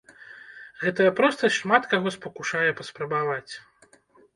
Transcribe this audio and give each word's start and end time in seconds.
Гэтая 0.83 1.11
простасць 1.21 1.55
шмат 1.61 1.83
каго 1.95 2.17
спакушае 2.19 2.67
паспрабаваць. 2.81 3.51